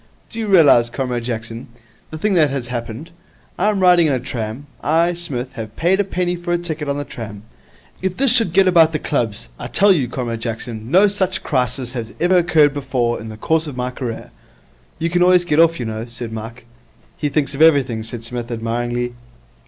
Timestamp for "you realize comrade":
0.39-1.25